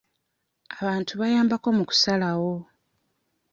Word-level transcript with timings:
Abantu 0.77 1.11
bayambako 1.19 1.67
mu 1.77 1.83
kusalawo. 1.89 2.53